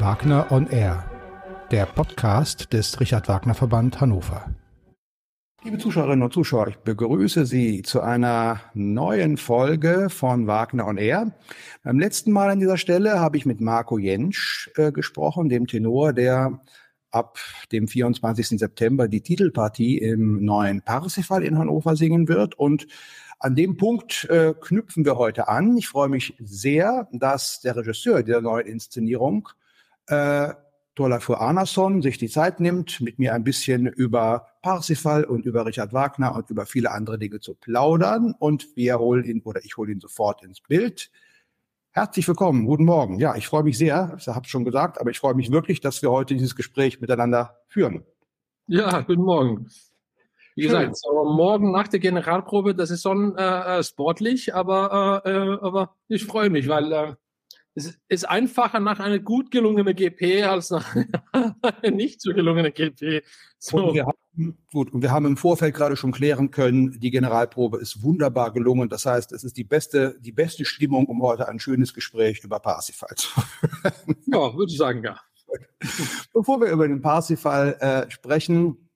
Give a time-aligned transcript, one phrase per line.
[0.00, 1.04] Wagner on Air,
[1.72, 4.48] der Podcast des Richard Wagner Verband Hannover.
[5.64, 11.32] Liebe Zuschauerinnen und Zuschauer, ich begrüße Sie zu einer neuen Folge von Wagner on Air.
[11.82, 16.12] Beim letzten Mal an dieser Stelle habe ich mit Marco Jentsch äh, gesprochen, dem Tenor,
[16.12, 16.60] der
[17.10, 17.38] ab
[17.72, 18.58] dem 24.
[18.58, 22.56] September die Titelpartie im neuen Parsifal in Hannover singen wird.
[22.56, 22.86] Und
[23.40, 25.76] an dem Punkt äh, knüpfen wir heute an.
[25.76, 29.48] Ich freue mich sehr, dass der Regisseur dieser neuen Inszenierung,
[30.08, 30.54] äh,
[30.94, 35.92] Torlafur Arnason, sich die Zeit nimmt, mit mir ein bisschen über Parsifal und über Richard
[35.92, 38.34] Wagner und über viele andere Dinge zu plaudern.
[38.36, 41.12] Und wir holen ihn oder ich hole ihn sofort ins Bild.
[41.92, 43.20] Herzlich willkommen, guten Morgen.
[43.20, 45.80] Ja, ich freue mich sehr, ich habe es schon gesagt, aber ich freue mich wirklich,
[45.80, 48.04] dass wir heute dieses Gespräch miteinander führen.
[48.66, 49.70] Ja, guten Morgen.
[50.56, 50.72] Wie Schön.
[50.72, 55.58] gesagt, so morgen nach der Generalprobe, das ist schon äh, äh sportlich, aber, äh, äh,
[55.60, 57.14] aber ich freue mich, weil äh,
[57.78, 60.96] es ist einfacher nach einer gut gelungenen GP als nach
[61.32, 63.22] einer nicht so gelungenen GP.
[63.58, 63.76] So.
[63.76, 67.78] Und wir haben, gut, und wir haben im Vorfeld gerade schon klären können, die Generalprobe
[67.78, 68.88] ist wunderbar gelungen.
[68.88, 72.58] Das heißt, es ist die beste, die beste Stimmung, um heute ein schönes Gespräch über
[72.58, 74.16] Parsifal zu führen.
[74.26, 75.20] Ja, würde ich sagen, ja.
[76.32, 78.88] Bevor wir über den Parsifal äh, sprechen,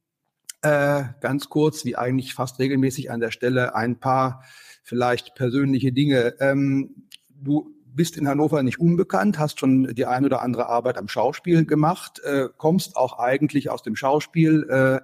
[0.62, 4.44] äh, ganz kurz, wie eigentlich fast regelmäßig an der Stelle, ein paar
[4.82, 6.34] vielleicht persönliche Dinge.
[6.40, 11.08] Ähm, du bist in Hannover nicht unbekannt, hast schon die ein oder andere Arbeit am
[11.08, 15.00] Schauspiel gemacht, äh, kommst auch eigentlich aus dem Schauspiel, äh,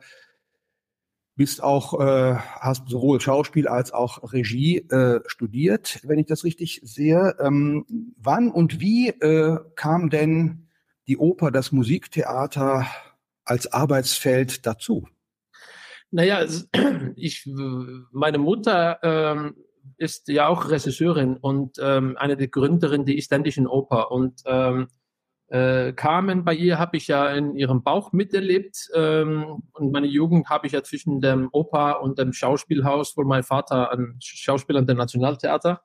[1.36, 6.81] bist auch, äh, hast sowohl Schauspiel als auch Regie äh, studiert, wenn ich das richtig
[6.83, 7.36] sehe.
[7.39, 10.66] Ähm, wann und wie äh, kam denn
[11.06, 12.86] die Oper, das Musiktheater
[13.44, 15.09] als Arbeitsfeld dazu?
[16.11, 16.44] Naja,
[17.16, 17.47] ich,
[18.11, 19.55] meine Mutter ähm,
[19.97, 24.11] ist ja auch Regisseurin und ähm, eine der Gründerinnen der Isländischen Oper.
[24.11, 24.88] Und ähm,
[25.49, 28.88] äh, Carmen, bei ihr habe ich ja in ihrem Bauch miterlebt.
[28.94, 33.43] Ähm, und meine Jugend habe ich ja zwischen dem Oper und dem Schauspielhaus, wo mein
[33.43, 35.81] Vater ein Schauspieler dem Nationaltheater.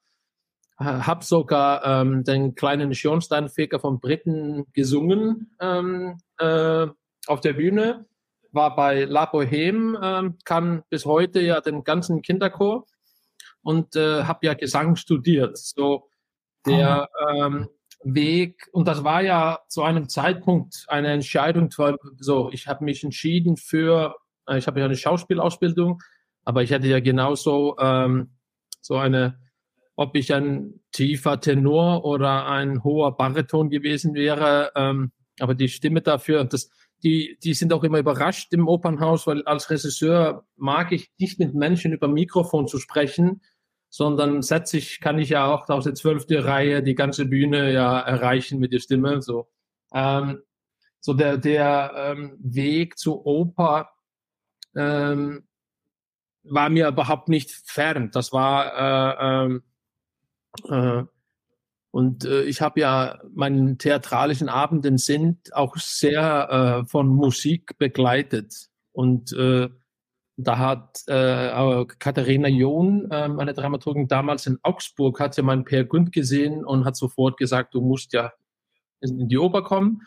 [0.77, 6.87] Habe sogar ähm, den kleinen Schornsteinfeger von Briten gesungen ähm, äh,
[7.27, 8.05] auf der Bühne.
[8.51, 12.85] War bei La Boheme, ähm, kann bis heute ja den ganzen Kinderchor
[13.63, 15.57] und äh, habe ja Gesang studiert.
[15.57, 16.09] So
[16.65, 17.67] der ähm,
[18.03, 21.69] Weg und das war ja zu einem Zeitpunkt eine Entscheidung.
[22.19, 24.15] So, ich habe mich entschieden für,
[24.47, 26.01] äh, ich habe ja eine Schauspielausbildung,
[26.43, 28.35] aber ich hätte ja genauso ähm,
[28.81, 29.39] so eine,
[29.95, 36.01] ob ich ein tiefer Tenor oder ein hoher Bariton gewesen wäre, ähm, aber die Stimme
[36.01, 36.69] dafür, das
[37.03, 41.53] die, die sind auch immer überrascht im Opernhaus, weil als Regisseur mag ich nicht mit
[41.53, 43.41] Menschen über Mikrofon zu sprechen,
[43.93, 47.99] sondern setze ich, kann ich ja auch aus der zwölften Reihe die ganze Bühne ja
[47.99, 49.21] erreichen mit der Stimme.
[49.21, 49.51] So,
[49.93, 50.41] ähm,
[50.99, 53.91] so der, der ähm, Weg zur Oper
[54.75, 55.47] ähm,
[56.41, 58.09] war mir überhaupt nicht fern.
[58.11, 59.59] Das war äh,
[60.71, 61.05] äh, äh,
[61.91, 68.71] und äh, ich habe ja meinen theatralischen Abenden sind auch sehr äh, von Musik begleitet
[68.91, 69.69] und äh,
[70.35, 75.83] da hat äh, Katharina John, äh, meine Dramaturgin damals in Augsburg, hat ja meinen Per
[75.83, 78.33] Gund gesehen und hat sofort gesagt, du musst ja
[79.01, 80.01] in die Oper kommen.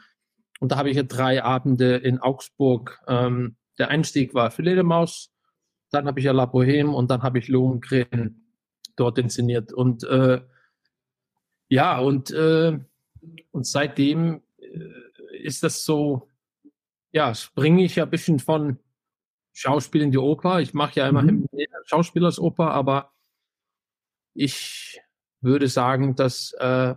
[0.58, 3.00] Und da habe ich ja drei Abende in Augsburg.
[3.06, 5.30] Ähm, der Einstieg war Maus,
[5.90, 8.46] dann habe ich ja La Boheme und dann habe ich Lohengrin
[8.96, 9.72] dort inszeniert.
[9.72, 10.40] Und äh,
[11.68, 12.78] ja, und, äh,
[13.50, 16.30] und seitdem äh, ist das so,
[17.12, 18.78] ja, springe ich ja ein bisschen von
[19.56, 20.60] Schauspiel in die Oper.
[20.60, 21.66] Ich mache ja immerhin mhm.
[21.86, 23.14] Schauspielersoper, aber
[24.34, 25.00] ich
[25.40, 26.94] würde sagen, dass äh,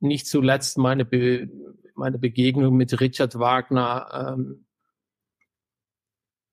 [0.00, 1.48] nicht zuletzt meine, Be
[1.94, 4.66] meine Begegnung mit Richard Wagner, ähm,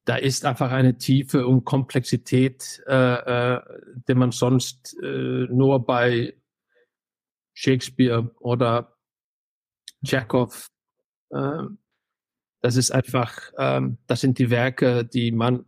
[0.06, 3.62] da ist einfach eine Tiefe und Komplexität, äh, äh,
[4.08, 6.40] die man sonst äh, nur bei
[7.56, 8.96] Shakespeare oder
[10.06, 10.70] Chekhov
[11.32, 11.64] äh,
[12.68, 15.64] das ist einfach, ähm, das sind die Werke, die man,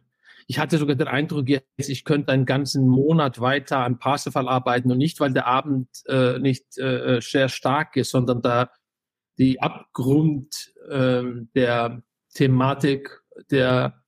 [0.48, 4.92] ich hatte sogar den Eindruck jetzt, ich könnte einen ganzen Monat weiter an Parsifal arbeiten
[4.92, 8.70] und nicht, weil der Abend äh, nicht äh, sehr stark ist, sondern da
[9.38, 11.24] die Abgrund äh,
[11.56, 12.04] der
[12.34, 14.04] Thematik, der,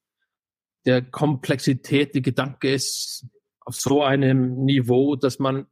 [0.86, 3.26] der Komplexität, die Gedanke ist
[3.62, 5.66] auf so einem Niveau, dass man,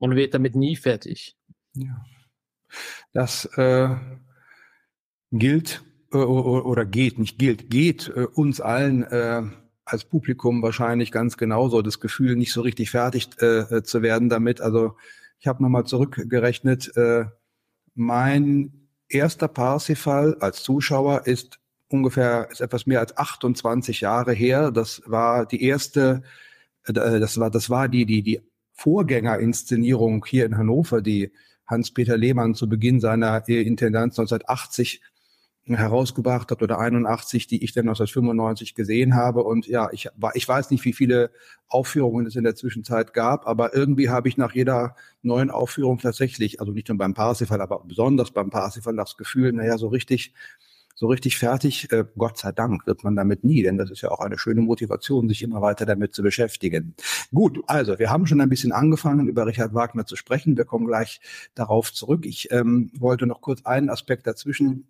[0.00, 1.36] man wird damit nie fertig.
[1.74, 2.04] Ja.
[3.12, 3.94] Das äh,
[5.30, 9.42] gilt oder geht, nicht gilt, geht äh, uns allen äh,
[9.84, 14.60] als Publikum wahrscheinlich ganz genauso das Gefühl, nicht so richtig fertig äh, zu werden damit.
[14.60, 14.96] Also
[15.38, 17.24] ich habe nochmal zurückgerechnet, äh,
[17.94, 21.58] mein erster Parsifal als Zuschauer ist
[21.88, 24.70] ungefähr, ist etwas mehr als 28 Jahre her.
[24.70, 26.22] Das war die erste,
[26.84, 28.40] äh, das war, das war die, die, die
[28.72, 31.32] Vorgängerinszenierung hier in Hannover, die
[31.66, 35.02] Hans-Peter Lehmann zu Beginn seiner Intendanz 1980
[35.76, 39.42] herausgebracht hat oder 81, die ich dann 1995 gesehen habe.
[39.42, 41.30] Und ja, ich, ich weiß nicht, wie viele
[41.68, 46.60] Aufführungen es in der Zwischenzeit gab, aber irgendwie habe ich nach jeder neuen Aufführung tatsächlich,
[46.60, 50.34] also nicht nur beim Parsifal, aber besonders beim Parsifal das Gefühl, naja, so richtig
[51.00, 54.10] so richtig fertig, äh, Gott sei Dank, wird man damit nie, denn das ist ja
[54.10, 56.94] auch eine schöne Motivation, sich immer weiter damit zu beschäftigen.
[57.32, 60.58] Gut, also wir haben schon ein bisschen angefangen, über Richard Wagner zu sprechen.
[60.58, 61.22] Wir kommen gleich
[61.54, 62.26] darauf zurück.
[62.26, 64.88] Ich ähm, wollte noch kurz einen Aspekt dazwischen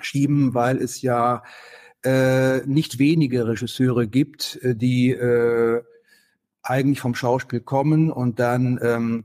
[0.00, 1.42] schieben, weil es ja
[2.04, 5.82] äh, nicht wenige Regisseure gibt, äh, die äh,
[6.62, 9.24] eigentlich vom Schauspiel kommen und dann ähm,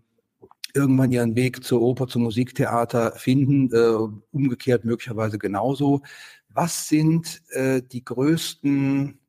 [0.73, 3.95] irgendwann ihren Weg zur Oper, zum Musiktheater finden, äh,
[4.31, 6.01] umgekehrt möglicherweise genauso.
[6.49, 9.19] Was sind äh, die größten,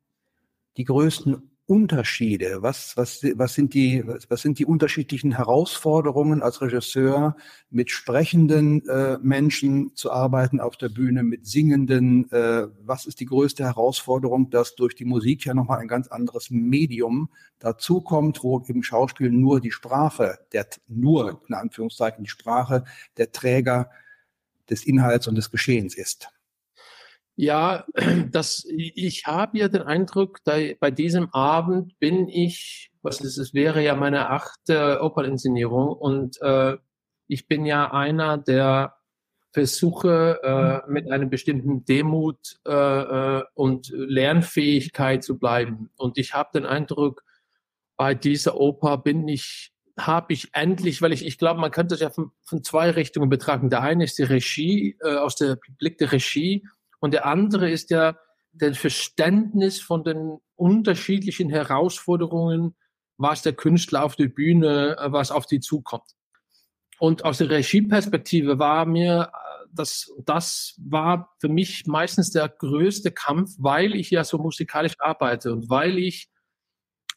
[0.77, 2.61] die größten Unterschiede?
[2.61, 7.35] Was, was, was, sind die, was sind die unterschiedlichen Herausforderungen als Regisseur,
[7.71, 12.31] mit sprechenden äh, Menschen zu arbeiten auf der Bühne, mit singenden?
[12.31, 16.51] Äh, was ist die größte Herausforderung, dass durch die Musik ja nochmal ein ganz anderes
[16.51, 22.83] Medium dazukommt, wo eben Schauspiel nur die Sprache, der, nur in Anführungszeichen die Sprache
[23.17, 23.89] der Träger
[24.69, 26.29] des Inhalts und des Geschehens ist?
[27.35, 27.85] Ja,
[28.31, 33.53] das, ich habe ja den Eindruck, da, bei diesem Abend bin ich, was ist es,
[33.53, 36.77] wäre ja meine achte Operninszenierung und äh,
[37.27, 38.95] ich bin ja einer, der
[39.51, 45.89] versuche äh, mit einem bestimmten Demut äh, äh, und Lernfähigkeit zu bleiben.
[45.95, 47.23] Und ich habe den Eindruck,
[47.95, 52.01] bei dieser Oper bin ich, habe ich endlich, weil ich, ich glaube, man könnte es
[52.01, 53.69] ja von, von zwei Richtungen betrachten.
[53.69, 56.67] Der eine ist die Regie, äh, aus der Blick der Regie
[57.05, 58.17] und der andere ist ja
[58.51, 62.75] das Verständnis von den unterschiedlichen Herausforderungen,
[63.17, 66.15] was der Künstler auf der Bühne, äh, was auf die zukommt.
[66.97, 73.11] Und aus der Regieperspektive war mir äh, das, das war für mich meistens der größte
[73.11, 76.31] Kampf, weil ich ja so musikalisch arbeite und weil ich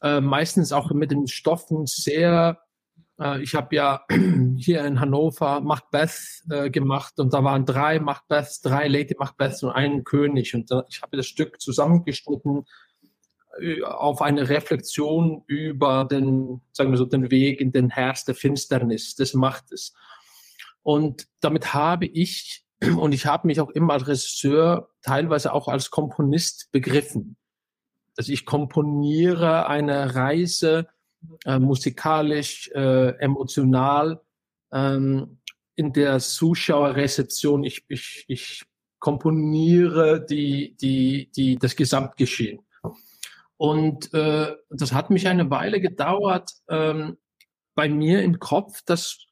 [0.02, 2.60] äh, meistens auch mit den Stoffen sehr
[3.40, 4.04] ich habe ja
[4.56, 9.72] hier in Hannover Macbeth äh, gemacht und da waren drei Macbeths, drei Lady Macbeths und
[9.72, 10.54] einen König.
[10.54, 12.64] Und da, ich habe das Stück zusammengeschnitten
[13.60, 18.36] äh, auf eine Reflexion über den, sagen wir so, den Weg in den Herz der
[18.36, 19.94] Finsternis, des Machtes.
[20.82, 22.64] Und damit habe ich,
[22.98, 27.36] und ich habe mich auch immer als Regisseur, teilweise auch als Komponist begriffen.
[28.16, 30.88] Also ich komponiere eine Reise
[31.44, 34.20] äh, musikalisch, äh, emotional,
[34.72, 35.40] ähm,
[35.74, 37.64] in der Zuschauerrezeption.
[37.64, 38.64] Ich, ich, ich
[38.98, 42.60] komponiere die, die, die, das Gesamtgeschehen.
[43.56, 47.18] Und äh, das hat mich eine Weile gedauert ähm,
[47.74, 49.26] bei mir im Kopf, dass,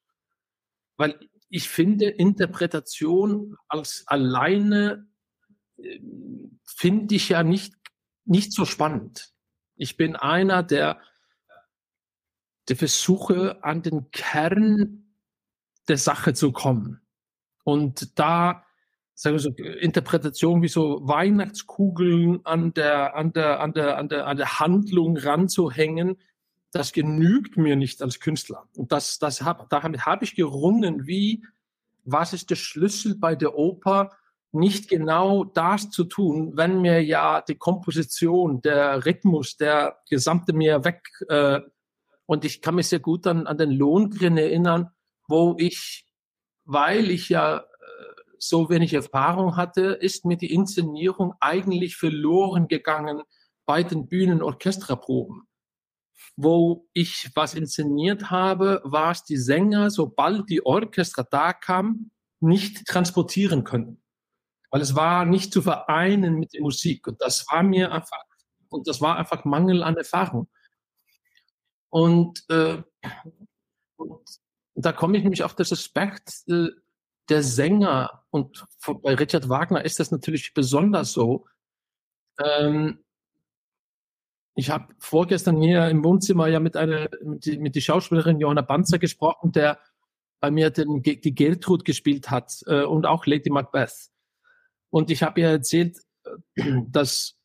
[0.96, 1.18] weil
[1.48, 5.08] ich finde, Interpretation als alleine
[5.78, 6.00] äh,
[6.64, 7.74] finde ich ja nicht,
[8.24, 9.32] nicht so spannend.
[9.76, 11.00] Ich bin einer, der
[12.68, 15.04] der Versuche, an den Kern
[15.88, 17.00] der Sache zu kommen.
[17.64, 18.64] Und da,
[19.14, 24.26] sagen wir so, Interpretation wie so Weihnachtskugeln an der, an der, an der, an der,
[24.26, 26.16] an der Handlung ranzuhängen,
[26.72, 28.68] das genügt mir nicht als Künstler.
[28.76, 31.44] Und das, das hab, damit habe ich gerungen, wie,
[32.04, 34.10] was ist der Schlüssel bei der Oper,
[34.52, 40.84] nicht genau das zu tun, wenn mir ja die Komposition, der Rhythmus, der gesamte mir
[40.84, 41.60] weg, äh,
[42.26, 44.90] und ich kann mich sehr gut an, an den Lohngrin erinnern,
[45.28, 46.06] wo ich,
[46.64, 47.62] weil ich ja äh,
[48.38, 53.22] so wenig Erfahrung hatte, ist mir die Inszenierung eigentlich verloren gegangen
[53.64, 55.42] bei den Bühnenorchestraproben.
[56.36, 62.86] Wo ich was inszeniert habe, war es die Sänger, sobald die Orchester da kam, nicht
[62.86, 64.02] transportieren können.
[64.70, 67.06] Weil es war nicht zu vereinen mit der Musik.
[67.06, 68.22] Und das war mir einfach,
[68.68, 70.48] und das war einfach Mangel an Erfahrung.
[71.90, 72.82] Und, äh,
[73.96, 74.26] und
[74.74, 76.68] da komme ich nämlich auf das Aspekt äh,
[77.28, 78.24] der Sänger.
[78.30, 78.64] Und
[79.02, 81.46] bei Richard Wagner ist das natürlich besonders so.
[82.42, 83.04] Ähm,
[84.54, 88.62] ich habe vorgestern hier im Wohnzimmer ja mit einer mit, die, mit die Schauspielerin Johanna
[88.62, 89.78] Banzer gesprochen, der
[90.40, 94.10] bei mir den, die Gertrud gespielt hat äh, und auch Lady Macbeth.
[94.90, 97.38] Und ich habe ihr erzählt, äh, dass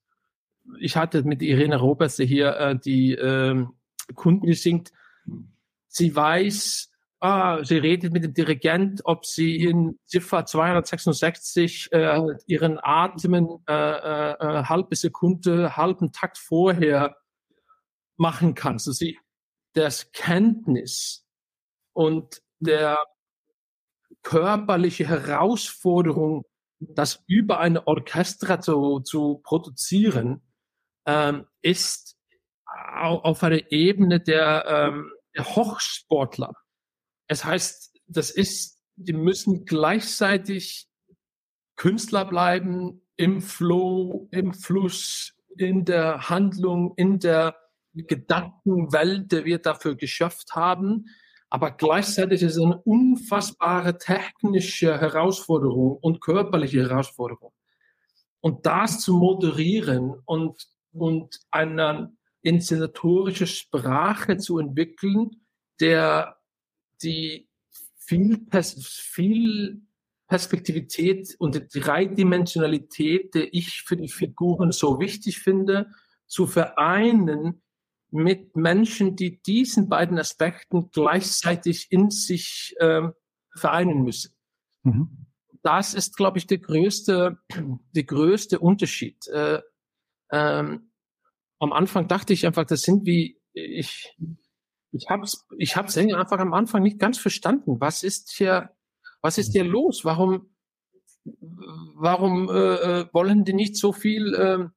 [0.80, 3.66] ich hatte mit Irene Roberts hier äh, die äh,
[4.14, 4.92] Kunden gesingt.
[5.88, 12.80] Sie weiß, ah, sie redet mit dem Dirigent, ob sie in Ziffer 266 äh, ihren
[12.82, 17.16] Atmen äh, äh, äh, halbe Sekunde, halben Takt vorher
[18.18, 18.74] machen kann.
[18.74, 19.20] Also sie,
[19.74, 21.26] das Kenntnis
[21.94, 22.98] und der
[24.24, 26.44] körperliche Herausforderung,
[26.80, 30.42] das über eine Orchester zu, zu produzieren,
[31.06, 32.18] ähm, ist
[32.96, 36.54] auf einer Ebene der, ähm, der Hochsportler.
[37.28, 40.88] Es heißt, das ist, die müssen gleichzeitig
[41.76, 47.56] Künstler bleiben im Flow, im Fluss, in der Handlung, in der
[47.94, 51.06] Gedankenwelt, die wir dafür geschafft haben.
[51.50, 57.52] Aber gleichzeitig ist es eine unfassbare technische Herausforderung und körperliche Herausforderung.
[58.40, 62.12] Und das zu moderieren und, und eine
[62.42, 65.32] inszenatorische Sprache zu entwickeln,
[65.80, 66.38] der
[67.02, 67.50] die
[67.98, 69.82] viel, Pers viel
[70.28, 75.92] Perspektivität und die Dreidimensionalität, die ich für die Figuren so wichtig finde,
[76.26, 77.62] zu vereinen
[78.12, 83.10] mit Menschen, die diesen beiden Aspekten gleichzeitig in sich äh,
[83.56, 84.34] vereinen müssen.
[84.84, 85.28] Mhm.
[85.64, 87.38] Das ist, glaube ich, der größte,
[87.96, 89.28] der größte Unterschied.
[89.28, 89.62] Äh,
[90.32, 90.91] ähm,
[91.62, 94.18] am Anfang dachte ich einfach, das sind wie ich.
[94.92, 97.80] Ich habe es ich hab's einfach am Anfang nicht ganz verstanden.
[97.80, 98.72] Was ist hier,
[99.22, 100.04] was ist hier los?
[100.04, 100.50] Warum,
[101.24, 102.54] warum äh,
[103.02, 104.34] äh wollen die nicht so viel?
[104.34, 104.68] Äh,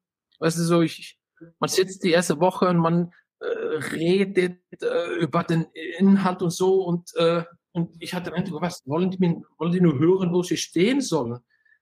[0.40, 1.18] weißt du, so ich,
[1.58, 5.66] man sitzt die erste Woche und man äh, redet äh, über den
[5.98, 9.18] Inhalt und so und äh, und ich hatte den Eindruck, was wollen die,
[9.58, 11.40] wollen die nur hören, wo sie stehen sollen?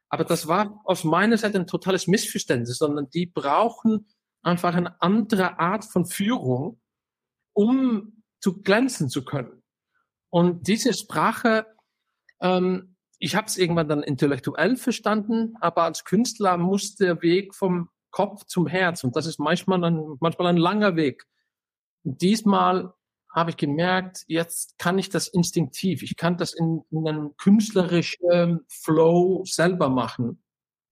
[0.08, 4.06] Aber das war aus meiner Seite ein totales Missverständnis, sondern die brauchen
[4.42, 6.80] einfach eine andere Art von Führung,
[7.52, 9.62] um zu glänzen zu können.
[10.30, 11.66] Und diese Sprache,
[12.40, 17.88] ähm, ich habe es irgendwann dann intellektuell verstanden, aber als Künstler muss der Weg vom
[18.10, 21.24] Kopf zum Herz und das ist manchmal ein, manchmal ein langer Weg.
[22.04, 22.92] Und diesmal
[23.34, 28.60] habe ich gemerkt, jetzt kann ich das instinktiv, ich kann das in, in einem künstlerischen
[28.68, 30.42] Flow selber machen.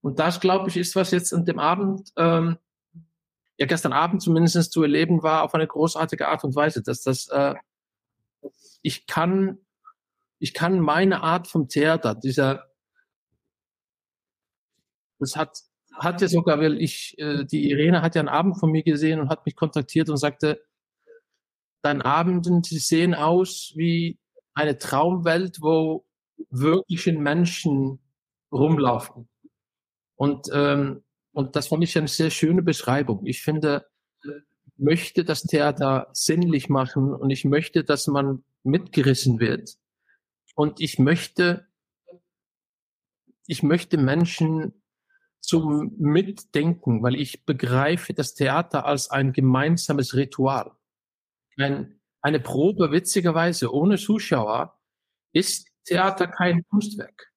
[0.01, 2.57] Und das, glaube ich, ist, was jetzt an dem Abend ähm,
[3.57, 7.27] ja gestern Abend zumindest zu erleben war, auf eine großartige Art und Weise, dass das,
[7.27, 7.55] äh,
[8.81, 9.59] ich kann,
[10.39, 12.65] ich kann meine Art vom Theater, dieser,
[15.19, 15.59] das hat,
[15.93, 19.19] hat ja sogar, weil ich, äh, die Irene hat ja einen Abend von mir gesehen
[19.19, 20.63] und hat mich kontaktiert und sagte,
[21.81, 24.19] dein Abenden, die sehen aus wie
[24.53, 26.05] eine Traumwelt, wo
[26.49, 27.99] wirkliche Menschen
[28.51, 29.29] rumlaufen.
[30.15, 33.25] Und ähm, und das fand ich eine sehr schöne Beschreibung.
[33.25, 33.87] Ich finde,
[34.77, 39.77] möchte das Theater sinnlich machen und ich möchte, dass man mitgerissen wird.
[40.55, 41.67] Und ich möchte,
[43.47, 44.73] ich möchte Menschen
[45.39, 50.71] zum Mitdenken, weil ich begreife das Theater als ein gemeinsames Ritual.
[51.57, 54.79] Ein, eine Probe, witzigerweise, ohne Zuschauer,
[55.31, 57.30] ist Theater kein Kunstwerk.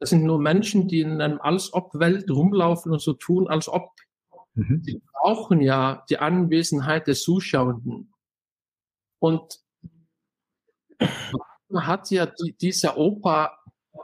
[0.00, 3.92] Das sind nur Menschen, die in einem Als-Ob-Welt rumlaufen und so tun, als ob.
[4.54, 4.82] Mhm.
[4.82, 8.12] Die brauchen ja die Anwesenheit des Zuschauenden.
[9.18, 9.60] Und
[11.68, 13.58] man hat ja die, diese Oper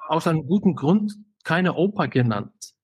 [0.09, 2.75] aus einem guten Grund keine Oper genannt.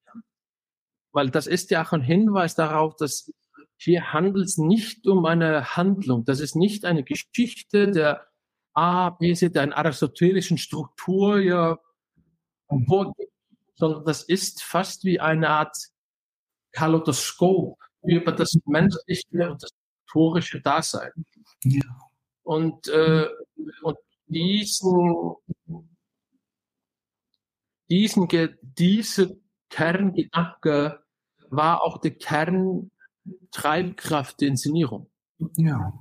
[1.12, 3.31] Weil das ist ja auch ein Hinweis darauf, dass
[3.76, 6.25] hier handelt es nicht um eine Handlung.
[6.25, 8.26] Das ist nicht eine Geschichte der
[8.73, 11.78] A, B, C, der einer aristotelischen Struktur ja
[13.75, 15.76] sondern das ist fast wie eine Art
[16.73, 19.71] Kaleidoskop über das menschliche und das
[20.12, 21.11] historische Dasein.
[21.64, 21.83] Ja.
[22.43, 23.29] Und, äh,
[23.83, 25.37] und diesen,
[27.88, 28.29] diesen,
[28.62, 31.02] diese Kerngedanke
[31.50, 35.09] war auch die Kerntreibkraft der Inszenierung.
[35.57, 35.93] Ja,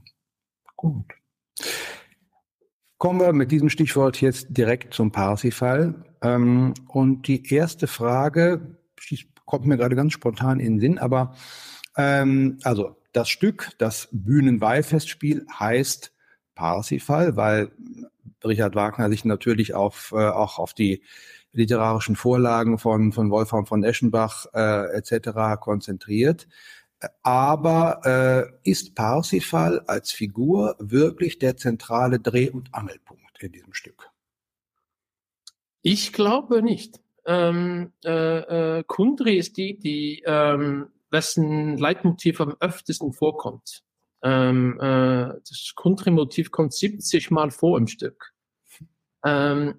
[0.75, 1.05] gut.
[3.01, 5.95] Kommen wir mit diesem Stichwort jetzt direkt zum Parsifal.
[6.21, 8.77] Ähm, und die erste Frage
[9.47, 11.33] kommt mir gerade ganz spontan in den Sinn, aber
[11.97, 16.13] ähm, also das Stück, das Bühnenweihfestspiel heißt
[16.53, 17.71] Parsifal, weil
[18.45, 21.01] Richard Wagner sich natürlich auf, äh, auch auf die
[21.53, 25.59] literarischen Vorlagen von, von Wolfram von Eschenbach äh, etc.
[25.59, 26.47] konzentriert.
[27.23, 28.01] Aber
[28.63, 34.09] äh, ist Parsifal als Figur wirklich der zentrale Dreh- und Angelpunkt in diesem Stück?
[35.81, 36.99] Ich glaube nicht.
[37.25, 43.83] Ähm, äh, äh, Kundry ist die, die ähm, wessen Leitmotiv am öftesten vorkommt.
[44.23, 48.33] Ähm, äh, das Kundry-Motiv kommt 70 Mal vor im Stück.
[49.23, 49.75] Ähm,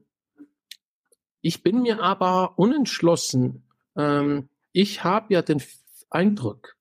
[1.41, 3.65] ich bin mir aber unentschlossen.
[3.97, 5.63] Ähm, ich habe ja den
[6.11, 6.77] Eindruck,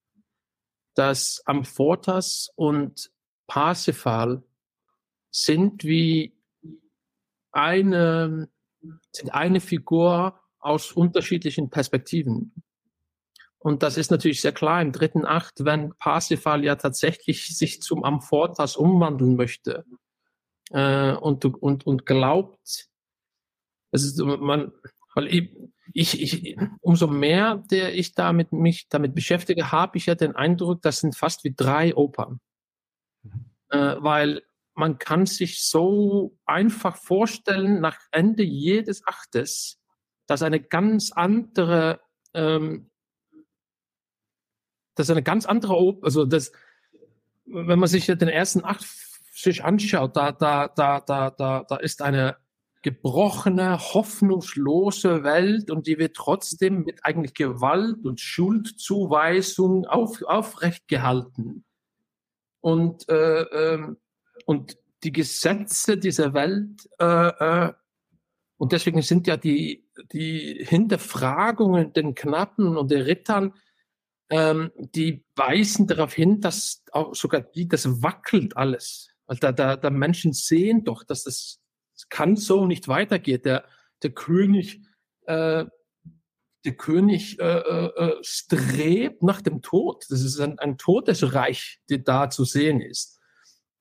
[0.96, 3.12] dass Amphotas und
[3.48, 4.44] Parsifal
[5.32, 6.36] sind wie
[7.52, 8.50] eine,
[9.12, 12.54] sind eine Figur aus unterschiedlichen Perspektiven.
[13.58, 18.04] Und das ist natürlich sehr klar im dritten Akt, wenn Parsifal ja tatsächlich sich zum
[18.04, 19.86] Amphotas umwandeln möchte
[20.72, 22.90] äh, und, und, und glaubt,
[23.92, 24.72] also man,
[25.14, 25.56] weil ich,
[25.94, 30.82] ich, ich, umso mehr der ich damit mich damit beschäftige, habe ich ja den Eindruck,
[30.82, 32.40] das sind fast wie drei Opern.
[33.24, 33.46] Mhm.
[33.70, 34.42] Äh, weil
[34.74, 39.80] man kann sich so einfach vorstellen, nach Ende jedes Achtes,
[40.28, 42.00] dass eine ganz andere,
[42.34, 42.90] ähm,
[44.96, 46.52] dass eine ganz andere Oper, also das,
[47.46, 48.86] wenn man sich den ersten Akt
[49.34, 52.38] sich anschaut, da, da, da, da, da, da ist eine
[52.82, 61.64] gebrochene, hoffnungslose Welt und die wird trotzdem mit eigentlich Gewalt und Schuldzuweisung auf, aufrecht gehalten.
[62.60, 63.96] Und, äh, äh,
[64.46, 67.74] und die Gesetze dieser Welt, äh, äh,
[68.58, 73.54] und deswegen sind ja die, die Hinterfragungen den Knappen und den Rittern,
[74.30, 79.10] ähm, die weisen darauf hin, dass auch sogar die, das wackelt alles.
[79.26, 81.61] Weil da, da, da Menschen sehen doch, dass das
[82.10, 83.42] kann so nicht weitergehen.
[83.44, 83.66] Der,
[84.04, 84.82] der König,
[85.26, 85.66] äh,
[86.66, 90.06] der König äh, äh, äh, strebt nach dem Tod.
[90.10, 93.20] Das ist ein, ein Todesreich, der da zu sehen ist.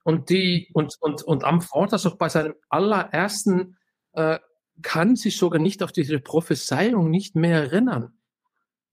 [0.03, 3.77] Und die, und, und, und am Vortag auch bei seinem allerersten,
[4.13, 4.39] äh,
[4.83, 8.15] kann sich sogar nicht auf diese Prophezeiung nicht mehr erinnern.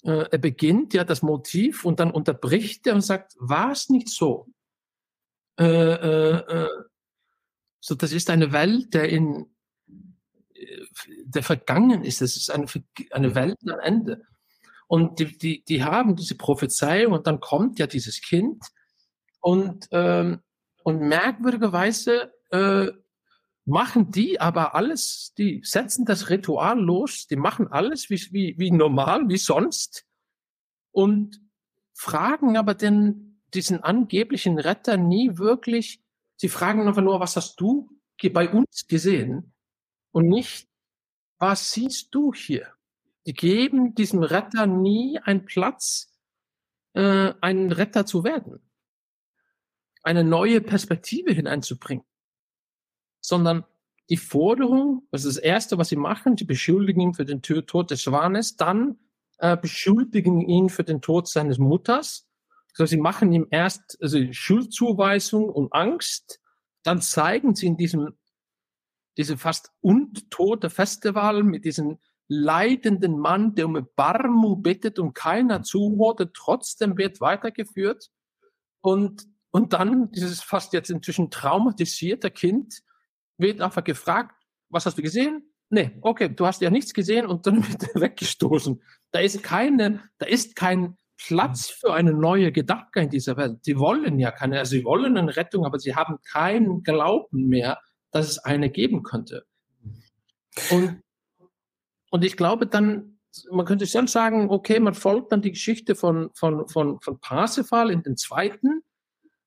[0.03, 4.10] Äh, er beginnt ja das Motiv und dann unterbricht er und sagt, war es nicht
[4.10, 4.48] so?
[5.60, 6.69] Äh, äh, äh
[7.79, 9.47] so, das ist eine Welt, der in
[11.25, 12.21] der vergangen ist.
[12.21, 12.65] Das ist eine,
[13.12, 14.23] eine Welt am Ende.
[14.88, 18.63] Und die, die, die haben diese Prophezeiung und dann kommt ja dieses Kind
[19.41, 20.39] und, ähm,
[20.84, 22.91] und merkwürdigerweise äh,
[23.65, 28.71] machen die aber alles, die setzen das Ritual los, die machen alles wie, wie, wie
[28.71, 30.06] normal, wie sonst
[30.91, 31.41] und
[31.93, 36.01] fragen aber den, diesen angeblichen Retter nie wirklich,
[36.38, 37.89] Sie fragen einfach nur, was hast du
[38.34, 39.54] bei uns gesehen?
[40.12, 40.67] Und nicht,
[41.39, 42.67] was siehst du hier?
[43.26, 46.15] Die geben diesem Retter nie einen Platz,
[46.93, 48.60] äh, ein Retter zu werden,
[50.02, 52.06] eine neue Perspektive hineinzubringen,
[53.19, 53.65] sondern
[54.10, 57.91] die Forderung, das ist das Erste, was sie machen, sie beschuldigen ihn für den Tod
[57.91, 58.97] des Schwanes, dann
[59.39, 62.26] äh, beschuldigen ihn für den Tod seines Mutters,
[62.77, 66.39] so, sie machen ihm erst also Schuldzuweisung und Angst,
[66.83, 68.15] dann zeigen sie in diesem
[69.17, 76.35] diese fast untote Festival mit diesem leidenden Mann, der um Erbarmung bittet und keiner zuhört,
[76.35, 78.11] trotzdem wird weitergeführt.
[78.81, 82.83] Und, und dann dieses fast jetzt inzwischen traumatisierte Kind
[83.39, 84.35] wird einfach gefragt,
[84.69, 85.51] was hast du gesehen?
[85.71, 88.83] Nee, okay, du hast ja nichts gesehen und dann wird er weggestoßen.
[89.09, 93.60] Da ist keine, da ist kein Platz für eine neue Gedanke in dieser Welt.
[93.63, 97.80] Sie wollen ja keine, also sie wollen eine Rettung, aber sie haben keinen Glauben mehr,
[98.12, 99.45] dass es eine geben könnte.
[100.71, 101.01] Und,
[102.12, 103.19] und ich glaube dann,
[103.51, 107.91] man könnte schon sagen, okay, man folgt dann die Geschichte von, von, von, von Parsifal
[107.91, 108.82] in den zweiten.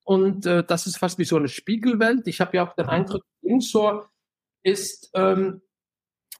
[0.04, 2.26] Und äh, das ist fast wie so eine Spiegelwelt.
[2.26, 4.10] Ich habe ja auch den Eindruck, Insor
[4.62, 5.62] ist, ähm,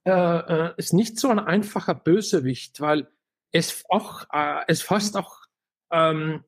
[0.05, 3.09] äh, äh, ist nicht so ein einfacher Bösewicht, weil
[3.53, 5.37] ist auch, äh, ist fast auch
[5.91, 6.45] ähm,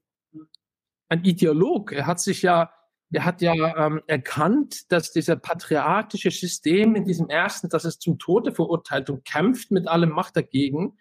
[1.08, 1.92] ein Ideolog.
[1.92, 2.72] Er hat sich ja,
[3.12, 8.18] er hat ja ähm, erkannt, dass dieser patriotische System in diesem ersten, dass es zum
[8.18, 10.96] Tode verurteilt und kämpft mit allem Macht dagegen.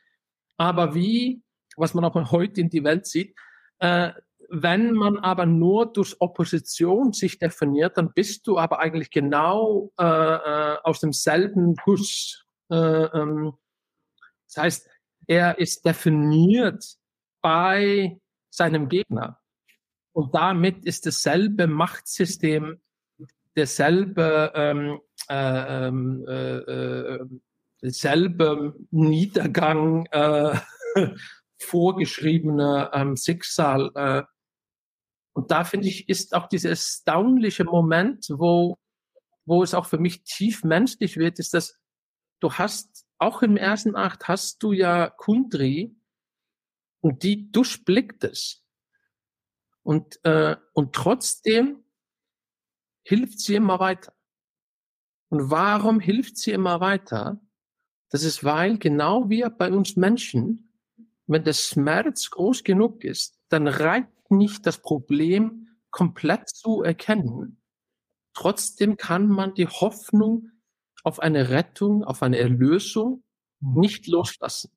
[0.58, 1.44] Aber wie,
[1.78, 3.36] was man auch heute in die Welt sieht,
[3.80, 4.12] äh,
[4.54, 10.04] wenn man aber nur durch Opposition sich definiert, dann bist du aber eigentlich genau äh,
[10.04, 12.46] äh, aus demselben Guss.
[12.70, 13.54] Äh, ähm,
[14.48, 14.90] das heißt,
[15.32, 16.98] er ist definiert
[17.42, 19.40] bei seinem Gegner.
[20.12, 22.82] Und damit ist dasselbe Machtsystem,
[23.56, 27.26] derselbe, ähm, äh, ähm, äh, äh,
[27.82, 30.60] derselbe Niedergang, äh,
[31.62, 33.90] vorgeschriebene ähm, Schicksal.
[33.96, 34.24] Äh.
[35.32, 38.78] Und da finde ich, ist auch dieser erstaunliche Moment, wo,
[39.46, 41.80] wo es auch für mich tief menschlich wird, ist, dass
[42.42, 45.96] du hast auch im ersten Akt hast du ja Kundri
[47.02, 48.64] und die durchblickt es.
[49.84, 51.84] Und, äh, und trotzdem
[53.04, 54.14] hilft sie immer weiter.
[55.30, 57.40] Und warum hilft sie immer weiter?
[58.10, 60.74] Das ist, weil genau wie bei uns Menschen,
[61.28, 67.62] wenn der Schmerz groß genug ist, dann reicht nicht das Problem komplett zu erkennen.
[68.34, 70.51] Trotzdem kann man die Hoffnung
[71.04, 73.24] auf eine Rettung, auf eine Erlösung
[73.60, 74.72] nicht loslassen.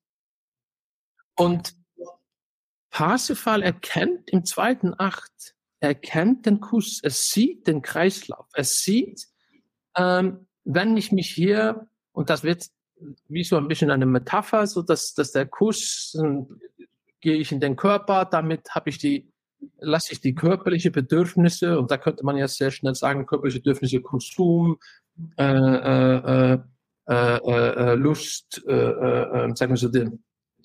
[1.35, 1.75] Und
[2.89, 9.27] Parsifal erkennt im zweiten Acht, er erkennt den Kuss, er sieht den Kreislauf, er sieht,
[9.97, 12.67] ähm, wenn ich mich hier, und das wird
[13.27, 16.17] wie so ein bisschen eine Metapher, so dass, dass der Kuss,
[17.19, 19.31] gehe ich in den Körper, damit habe ich die,
[19.77, 24.01] lasse ich die körperliche Bedürfnisse, und da könnte man ja sehr schnell sagen, körperliche Bedürfnisse,
[24.01, 24.77] Konsum,
[25.37, 26.59] äh, äh,
[27.07, 30.09] äh, Lust, sagen wir so, die,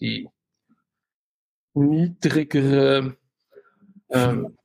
[0.00, 0.28] die
[1.74, 3.16] niedrigere,
[4.08, 4.56] ähm,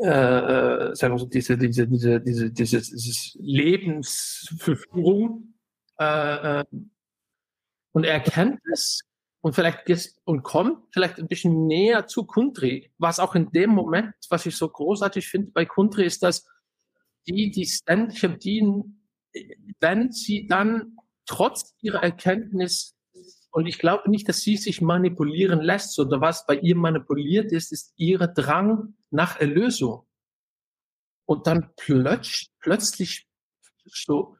[0.00, 5.54] äh, äh, sagen wir so, diese, diese, diese, diese, diese, diese Lebensverführung,
[7.92, 9.00] und er erkennt es
[9.40, 12.92] und vielleicht jetzt und kommt vielleicht ein bisschen näher zu Kundri.
[12.98, 16.46] Was auch in dem Moment, was ich so großartig finde bei Kundri, ist, dass
[17.26, 18.95] die, die ständig dienen,
[19.80, 20.96] wenn sie dann
[21.26, 22.96] trotz ihrer Erkenntnis
[23.50, 27.72] und ich glaube nicht, dass sie sich manipulieren lässt, sondern was bei ihr manipuliert ist,
[27.72, 30.06] ist ihre Drang nach Erlösung.
[31.24, 33.26] Und dann plötz, plötzlich
[33.86, 34.36] so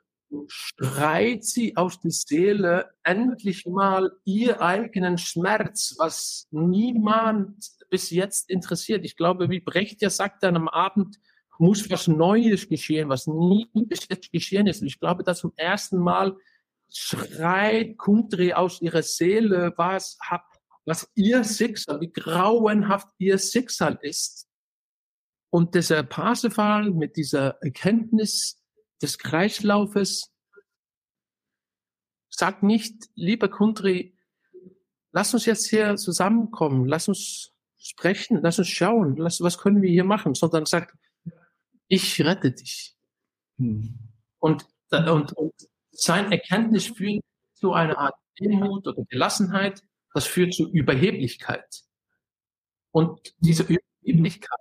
[0.49, 9.05] schreit sie aus der Seele endlich mal ihr eigenen Schmerz, was niemand bis jetzt interessiert.
[9.05, 11.19] Ich glaube, wie Brecht ja sagt dann am Abend,
[11.59, 14.83] muss was Neues geschehen, was nie bis jetzt geschehen ist.
[14.83, 16.37] Ich glaube, dass zum ersten Mal
[16.93, 20.19] schreit Kundri aus ihrer Seele, was,
[20.85, 24.49] was ihr Schicksal, wie grauenhaft ihr Schicksal ist.
[25.51, 28.63] Und dieser Parsifal mit dieser Erkenntnis
[29.03, 30.33] des Kreislaufes
[32.29, 34.17] sagt nicht, lieber Kundri,
[35.13, 39.91] lass uns jetzt hier zusammenkommen, lass uns sprechen, lass uns schauen, lass, was können wir
[39.91, 40.95] hier machen, sondern sagt,
[41.89, 42.97] ich rette dich.
[43.59, 43.99] Hm.
[44.39, 45.55] Und, und, und
[45.91, 51.83] sein Erkenntnis führt zu einer Art Demut oder Gelassenheit, das führt zu Überheblichkeit.
[52.91, 54.59] Und diese Überheblichkeit,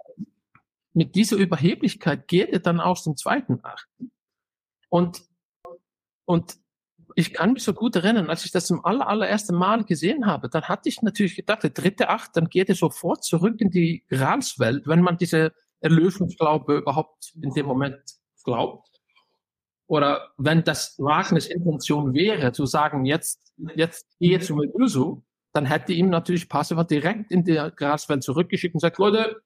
[0.93, 3.87] mit dieser Überheblichkeit geht er dann aus dem zweiten Akt.
[4.89, 5.23] Und,
[6.25, 6.57] und
[7.15, 10.49] ich kann mich so gut erinnern, als ich das zum aller, allerersten Mal gesehen habe,
[10.49, 14.03] dann hatte ich natürlich gedacht, der dritte Akt, dann geht er sofort zurück in die
[14.09, 15.53] Gralswelt, wenn man diese
[15.85, 18.01] Erlösungsglaube überhaupt in dem Moment
[18.43, 18.95] glaubt
[19.87, 25.93] oder wenn das Wagners Intention wäre, zu sagen, jetzt, jetzt gehe zum Meduso, dann hätte
[25.93, 29.41] ihm natürlich Passover direkt in der Graswelt zurückgeschickt und sagt, Leute,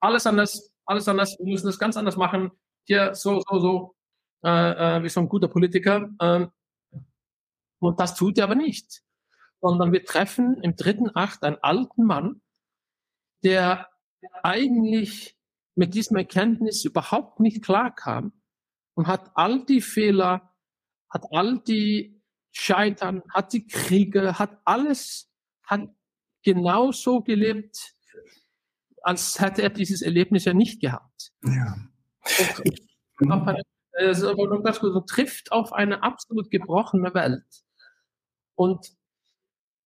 [0.00, 2.50] alles anders, alles anders, wir müssen das ganz anders machen.
[2.84, 3.96] Hier, so, so, so,
[4.44, 6.10] äh, äh, wie so ein guter Politiker.
[6.18, 6.46] Äh,
[7.78, 9.02] und das tut er aber nicht.
[9.60, 12.42] Sondern wir treffen im dritten Acht einen alten Mann,
[13.44, 13.88] der
[14.42, 15.36] eigentlich
[15.74, 18.32] mit diesem Erkenntnis überhaupt nicht klar kam
[18.94, 20.54] und hat all die Fehler,
[21.08, 25.30] hat all die Scheitern, hat die Kriege, hat alles,
[25.64, 25.88] hat
[26.42, 27.94] genauso gelebt,
[29.02, 31.32] als hätte er dieses Erlebnis ja nicht gehabt.
[31.42, 31.76] Ja.
[33.18, 37.46] Und, äh, so trifft auf eine absolut gebrochene Welt.
[38.54, 38.92] Und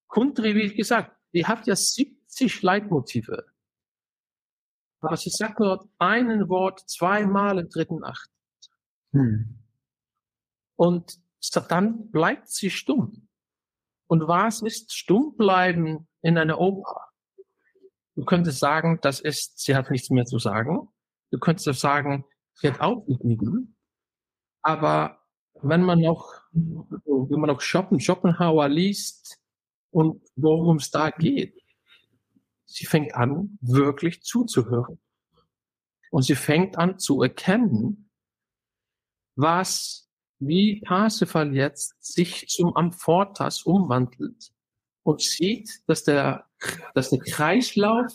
[0.08, 3.46] Kundri, wie gesagt, die hat ja 70 Leitmotive.
[5.06, 8.28] Aber sie sagt nur ein Wort zweimal im dritten Acht.
[9.12, 9.56] Hm.
[10.74, 11.20] Und
[11.68, 13.28] dann bleibt sie stumm.
[14.08, 17.00] Und was ist stumm bleiben in einer Oper?
[18.16, 20.88] Du könntest sagen, das ist, sie hat nichts mehr zu sagen.
[21.30, 23.76] Du könntest auch sagen, sie hat aufgegeben.
[24.62, 25.20] Aber
[25.62, 29.38] wenn man noch, wenn man noch Schopen, Schopenhauer liest
[29.90, 31.62] und worum es da geht,
[32.66, 34.98] sie fängt an, wirklich zuzuhören.
[36.10, 38.10] Und sie fängt an zu erkennen,
[39.36, 44.52] was wie Parsifal jetzt sich zum Amphotas umwandelt
[45.02, 46.46] und sieht, dass der,
[46.94, 48.12] dass der Kreislauf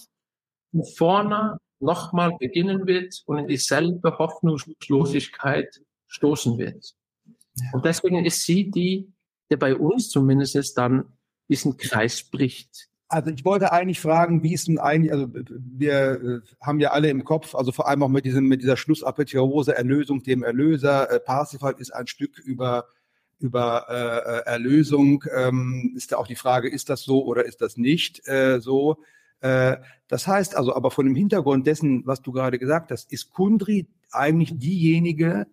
[0.71, 6.93] von vorne nochmal beginnen wird und in dieselbe Hoffnungslosigkeit stoßen wird.
[7.73, 9.11] Und deswegen ist sie die,
[9.49, 11.17] der bei uns zumindest dann
[11.49, 12.90] diesen Kreis bricht.
[13.11, 17.09] Also ich wollte eigentlich fragen, wie ist denn eigentlich, also wir äh, haben ja alle
[17.09, 21.19] im Kopf, also vor allem auch mit diesem, mit dieser Schlussapotheose, Erlösung dem Erlöser, äh,
[21.19, 22.85] Parsifal ist ein Stück über
[23.39, 27.59] über äh, äh, Erlösung ähm, ist da auch die Frage, ist das so oder ist
[27.59, 28.99] das nicht äh, so?
[29.41, 33.31] Äh, das heißt also, aber von dem Hintergrund dessen, was du gerade gesagt hast, ist
[33.31, 35.47] Kundri eigentlich diejenige,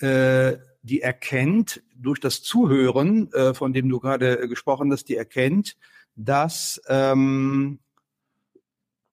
[0.00, 5.16] äh, die erkennt durch das Zuhören, äh, von dem du gerade äh, gesprochen hast, die
[5.16, 5.76] erkennt,
[6.16, 7.78] dass, ähm,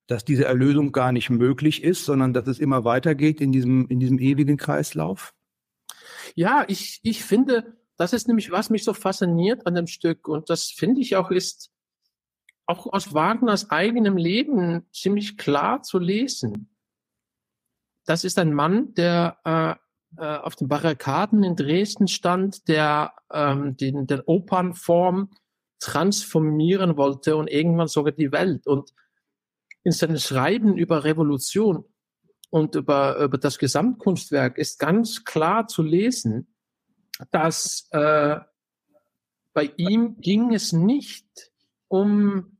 [0.06, 4.00] dass diese Erlösung gar nicht möglich ist, sondern dass es immer weitergeht in diesem, in
[4.00, 5.32] diesem ewigen Kreislauf?
[6.34, 10.26] Ja, ich, ich finde, das ist nämlich, was mich so fasziniert an dem Stück.
[10.26, 11.70] Und das finde ich auch ist
[12.66, 16.70] auch aus Wagners eigenem Leben ziemlich klar zu lesen.
[18.06, 19.74] Das ist ein Mann, der äh,
[20.16, 25.30] äh, auf den Barrikaden in Dresden stand, der ähm, den, den Opernform
[25.78, 28.66] transformieren wollte und irgendwann sogar die Welt.
[28.66, 28.92] Und
[29.82, 31.84] in seinem Schreiben über Revolution
[32.50, 36.54] und über, über das Gesamtkunstwerk ist ganz klar zu lesen,
[37.30, 38.40] dass äh,
[39.52, 41.52] bei ihm ging es nicht
[41.88, 42.58] um,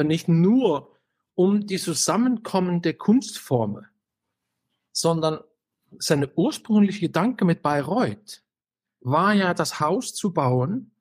[0.00, 0.96] nicht nur
[1.34, 3.86] um die Zusammenkommen der Kunstformen,
[4.92, 5.40] sondern
[5.98, 8.42] seine ursprüngliche Gedanke mit Bayreuth
[9.00, 10.92] war ja, das Haus zu bauen,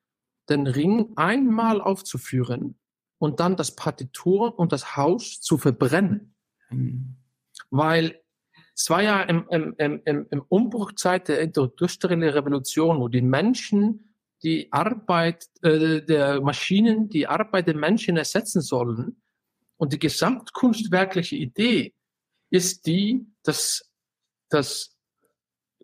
[0.50, 2.78] den Ring einmal aufzuführen
[3.18, 6.36] und dann das Partitur und das Haus zu verbrennen.
[6.70, 7.18] Mhm.
[7.70, 8.22] Weil
[8.76, 14.72] es war ja im, im, im, im Umbruchzeit der industriellen Revolution, wo die Menschen die
[14.72, 19.22] Arbeit äh, der Maschinen, die Arbeit der Menschen ersetzen sollen.
[19.78, 21.96] Und die gesamtkunstwerkliche Idee
[22.52, 23.92] ist die, dass,
[24.50, 24.98] dass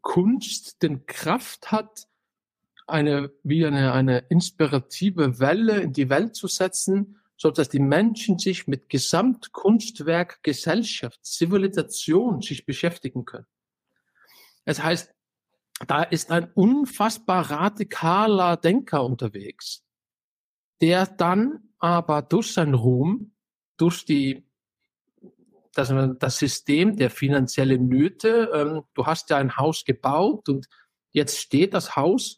[0.01, 2.07] Kunst den Kraft hat,
[2.85, 8.39] eine, wie eine, eine inspirative Welle in die Welt zu setzen so dass die Menschen
[8.39, 13.47] sich mit Gesamtkunstwerk, Gesellschaft, Zivilisation sich beschäftigen können.
[14.63, 15.13] Das heißt,
[15.87, 19.83] da ist ein unfassbar radikaler Denker unterwegs,
[20.79, 23.33] der dann aber durch sein Ruhm,
[23.75, 24.47] durch die
[25.73, 30.67] das, das System der finanziellen Nöte, ähm, du hast ja ein Haus gebaut und
[31.11, 32.37] jetzt steht das Haus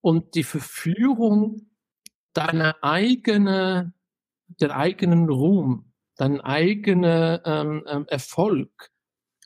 [0.00, 1.70] und die Verführung
[2.32, 3.92] deiner eigene
[4.58, 8.90] den eigenen Ruhm, dein eigener ähm, ähm, Erfolg,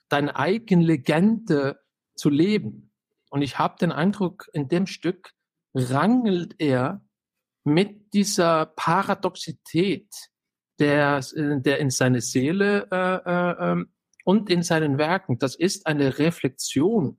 [0.09, 1.81] deine eigene Legende
[2.15, 2.93] zu leben.
[3.31, 5.33] Und ich habe den Eindruck, in dem Stück
[5.75, 7.05] rangelt er
[7.65, 10.13] mit dieser Paradoxität,
[10.79, 13.89] der, der in seine Seele äh, äh, ähm,
[14.25, 17.19] und in seinen Werken, das ist eine Reflexion.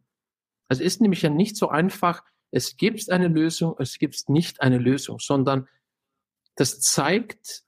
[0.68, 4.78] Es ist nämlich ja nicht so einfach, es gibt eine Lösung, es gibt nicht eine
[4.78, 5.68] Lösung, sondern
[6.56, 7.64] das zeigt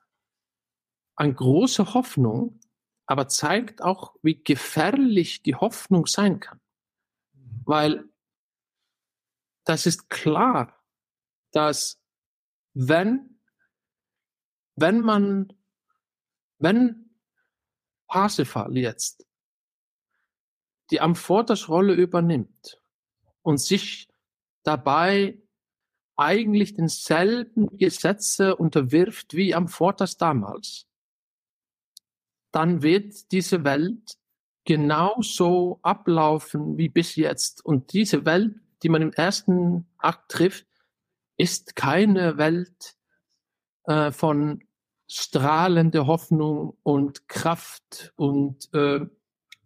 [1.15, 2.60] eine große Hoffnung,
[3.06, 6.60] aber zeigt auch, wie gefährlich die Hoffnung sein kann.
[7.65, 8.06] Weil
[9.65, 10.73] das ist klar,
[11.52, 12.02] dass
[12.73, 13.39] wenn,
[14.76, 15.54] wenn man,
[16.60, 17.10] wenn
[18.08, 19.26] Parsifal jetzt
[20.91, 22.82] die Amfortas-Rolle übernimmt
[23.41, 24.08] und sich
[24.63, 25.38] dabei
[26.15, 30.88] eigentlich denselben Gesetze unterwirft wie Amfortas damals,
[32.52, 34.17] dann wird diese Welt
[34.65, 37.63] genauso ablaufen wie bis jetzt.
[37.63, 40.67] Und diese Welt, die man im ersten Akt trifft,
[41.38, 42.96] ist keine Welt
[43.84, 44.66] äh, von
[45.08, 49.06] strahlender Hoffnung und Kraft und äh,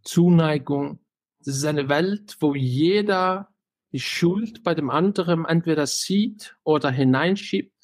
[0.03, 0.99] Zuneigung.
[1.39, 3.49] Das ist eine Welt, wo jeder
[3.91, 7.75] die Schuld bei dem anderen entweder sieht oder hineinschiebt.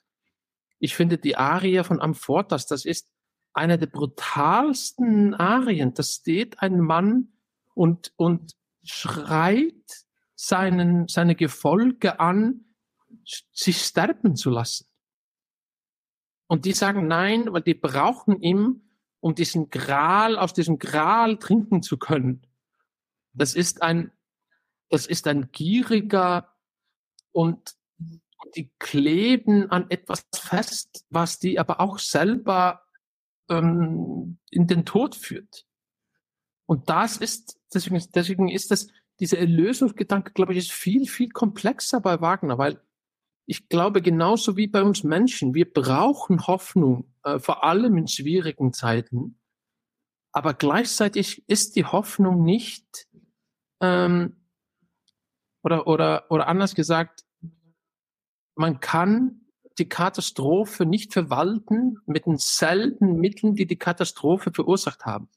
[0.79, 3.09] Ich finde die Arie von Amfortas, das ist
[3.53, 5.93] einer der brutalsten Arien.
[5.95, 7.33] Da steht ein Mann
[7.73, 12.65] und, und schreit seinen, seine Gefolge an,
[13.51, 14.85] sich sterben zu lassen.
[16.47, 21.83] Und die sagen nein, weil die brauchen ihn, um diesen Gral, aus diesem Gral trinken
[21.83, 22.47] zu können.
[23.33, 24.11] Das ist ein,
[24.89, 26.53] das ist ein gieriger
[27.31, 27.75] und
[28.55, 32.83] die kleben an etwas fest, was die aber auch selber
[33.49, 35.65] ähm, in den Tod führt.
[36.65, 38.87] Und das ist, deswegen, deswegen ist das,
[39.19, 42.81] dieser Erlösungsgedanke, glaube ich, ist viel, viel komplexer bei Wagner, weil
[43.49, 48.73] ich glaube, genauso wie bei uns Menschen, wir brauchen Hoffnung, äh, vor allem in schwierigen
[48.73, 49.39] Zeiten.
[50.33, 53.07] Aber gleichzeitig ist die Hoffnung nicht,
[53.81, 54.35] ähm,
[55.63, 57.23] oder, oder, oder anders gesagt,
[58.55, 59.45] man kann
[59.79, 65.29] die Katastrophe nicht verwalten mit denselben Mitteln, die die Katastrophe verursacht haben.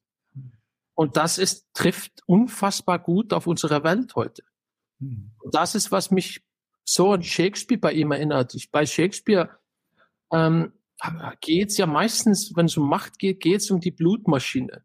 [0.94, 4.42] Und das ist, trifft unfassbar gut auf unsere Welt heute.
[4.98, 6.42] Und das ist, was mich
[6.90, 8.54] so an Shakespeare bei ihm erinnert.
[8.54, 9.50] Ich, bei Shakespeare
[10.32, 10.72] ähm,
[11.40, 14.82] geht es ja meistens, wenn es um Macht geht, geht es um die Blutmaschine.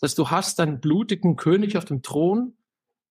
[0.00, 2.58] Dass du hast einen blutigen König auf dem Thron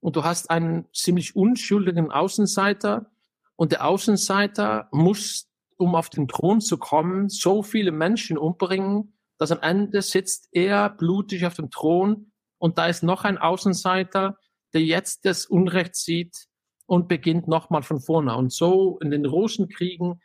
[0.01, 3.11] und du hast einen ziemlich unschuldigen Außenseiter
[3.55, 9.51] und der Außenseiter muss, um auf den Thron zu kommen, so viele Menschen umbringen, dass
[9.51, 14.37] am Ende sitzt er blutig auf dem Thron und da ist noch ein Außenseiter,
[14.73, 16.50] der jetzt das Unrecht sieht
[16.91, 18.35] und beginnt nochmal von vorne.
[18.35, 20.21] Und so in den Rosenkriegen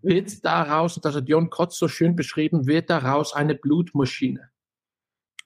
[0.00, 4.48] wird daraus, und das hat John Kotz so schön beschrieben, wird daraus eine Blutmaschine.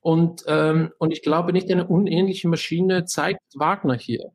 [0.02, 4.34] Und, ähm, und ich glaube, nicht eine unähnliche Maschine zeigt Wagner hier.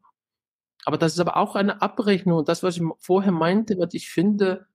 [0.85, 2.39] Aber das ist aber auch eine Abrechnung.
[2.39, 4.65] Und das, was ich vorher meinte, was ich finde,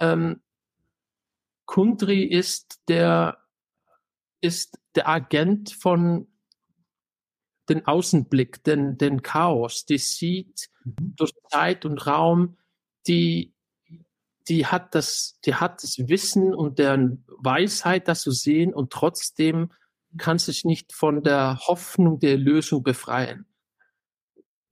[0.00, 0.40] ähm,
[1.66, 3.36] Kundry ist der,
[4.40, 6.26] ist der Agent von
[7.68, 11.14] den Außenblick, den, den Chaos, die sieht mhm.
[11.16, 12.56] durch Zeit und Raum,
[13.06, 13.54] die,
[14.48, 19.72] die hat das, die hat das Wissen und deren Weisheit, das zu sehen und trotzdem
[20.18, 23.46] kann sich nicht von der Hoffnung der Lösung befreien.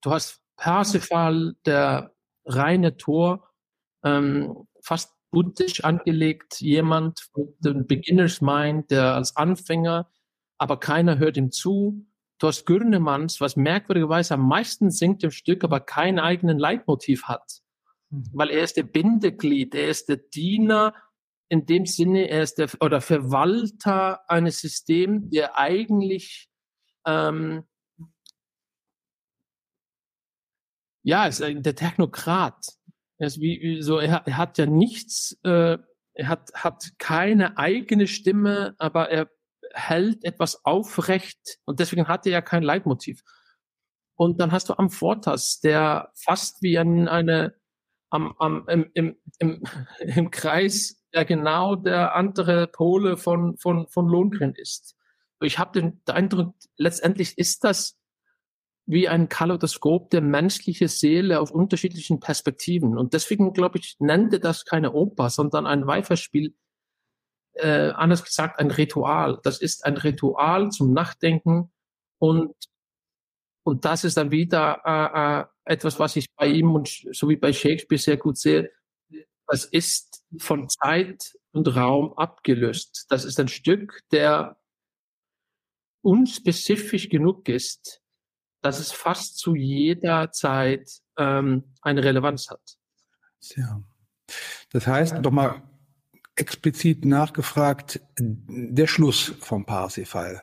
[0.03, 3.49] Du hast Parsifal, der reine Tor,
[4.05, 10.11] ähm, fast buddhisch angelegt, jemand von dem Beginners Mind, der als Anfänger,
[10.59, 12.07] aber keiner hört ihm zu.
[12.43, 17.61] Hast Gürnemanns, was merkwürdigerweise am meisten singt im Stück, aber keinen eigenen Leitmotiv hat.
[18.11, 18.25] Mhm.
[18.33, 20.95] Weil er ist der Bindeglied, er ist der Diener
[21.49, 26.49] in dem Sinne, er ist der oder Verwalter eines Systems, der eigentlich
[27.07, 27.65] ähm,
[31.03, 32.65] ja, ist der Technokrat.
[33.19, 35.79] Er ist wie so, er, er hat ja nichts, äh,
[36.15, 39.31] er hat, hat keine eigene Stimme, aber er
[39.75, 43.23] hält etwas aufrecht und deswegen hat er ja kein Leitmotiv.
[44.15, 47.55] Und dann hast du Amfortas, der fast wie ein, eine
[48.11, 49.63] am, am, im, im, im,
[50.01, 54.97] im Kreis der genau der andere Pole von, von, von Lohngren ist.
[55.41, 57.99] Ich habe den Eindruck, letztendlich ist das
[58.87, 62.99] wie ein Kaleidoskop der menschliche Seele aus unterschiedlichen Perspektiven.
[62.99, 66.55] Und deswegen, glaube ich, nannte das keine Oper, sondern ein Weiferspiel,
[67.55, 69.41] äh, anders gesagt ein Ritual.
[69.43, 71.73] Das ist ein Ritual zum Nachdenken
[72.19, 72.55] und,
[73.65, 77.37] und das ist dann wieder äh, äh, etwas, was ich bei ihm und so wie
[77.37, 78.71] bei Shakespeare sehr gut sehe.
[79.47, 83.07] Das ist von Zeit und Raum abgelöst.
[83.11, 84.57] Das ist ein Stück, der
[86.03, 88.01] unspezifisch genug ist,
[88.63, 90.89] dass es fast zu jeder Zeit
[91.19, 92.79] ähm, eine Relevanz hat.
[93.57, 93.83] Ja.
[94.71, 95.63] Das heißt, doch mal
[96.43, 100.43] explizit nachgefragt, der Schluss vom Parsifal.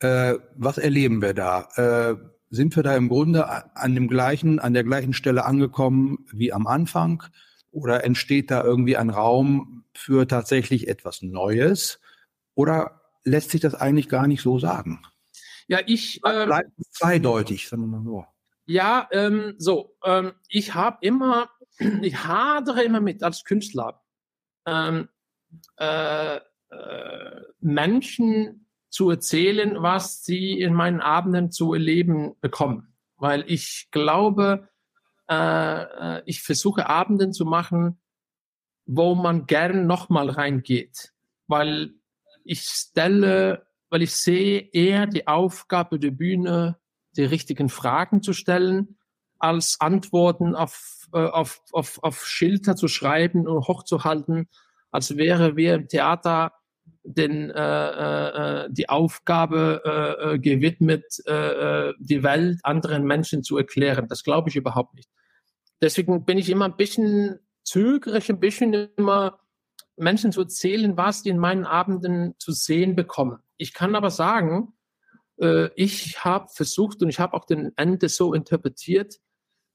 [0.00, 1.68] Äh, was erleben wir da?
[1.76, 2.16] Äh,
[2.50, 6.66] sind wir da im Grunde an dem gleichen, an der gleichen Stelle angekommen wie am
[6.66, 7.22] Anfang?
[7.70, 12.00] Oder entsteht da irgendwie ein Raum für tatsächlich etwas Neues?
[12.56, 15.00] Oder lässt sich das eigentlich gar nicht so sagen?
[15.68, 16.20] Ja, ich.
[16.26, 18.26] Ähm, bleibt zweideutig, sagen wir mal so.
[18.66, 19.96] Ja, ähm, so.
[20.04, 21.50] Ähm, ich habe immer,
[22.02, 24.02] ich hadere immer mit als Künstler,
[24.66, 25.08] ähm,
[25.76, 26.40] äh, äh,
[27.60, 32.94] Menschen zu erzählen, was sie in meinen Abenden zu erleben bekommen.
[33.16, 34.68] Weil ich glaube,
[35.28, 38.00] äh, äh, ich versuche Abenden zu machen,
[38.86, 41.12] wo man gern nochmal reingeht,
[41.46, 41.94] weil
[42.44, 46.78] ich stelle, weil ich sehe eher die Aufgabe der Bühne,
[47.16, 48.98] die richtigen Fragen zu stellen,
[49.38, 54.48] als Antworten auf, äh, auf, auf, auf Schilder zu schreiben und hochzuhalten,
[54.90, 56.52] als wäre wir im Theater
[57.02, 64.06] den, äh, äh, die Aufgabe äh, äh gewidmet, äh, die Welt anderen Menschen zu erklären.
[64.08, 65.08] Das glaube ich überhaupt nicht.
[65.80, 69.40] Deswegen bin ich immer ein bisschen zögerlich, ein bisschen immer
[69.96, 73.38] Menschen zu erzählen, was die in meinen Abenden zu sehen bekommen.
[73.56, 74.74] Ich kann aber sagen,
[75.40, 79.16] äh, ich habe versucht und ich habe auch den Ende so interpretiert,